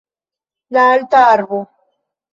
La 0.73 0.85
alta 0.93 1.19
arbo 1.35 1.59